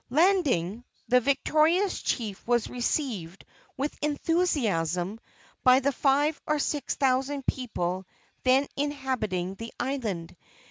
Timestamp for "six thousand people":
6.57-8.07